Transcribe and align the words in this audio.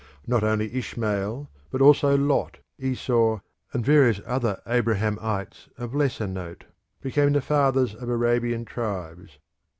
Not 0.25 0.43
only 0.43 0.73
Ishmael, 0.73 1.47
but 1.69 1.79
also 1.79 2.17
Lot, 2.17 2.57
Esau, 2.79 3.39
and 3.71 3.85
various 3.85 4.19
Abrahamites 4.25 5.69
of 5.77 5.93
lesser 5.93 6.25
note 6.25 6.65
became 7.03 7.33
the 7.33 7.39
fathers 7.41 7.93
of 7.93 8.09
Arabian 8.09 8.65
tribes. 8.65 9.37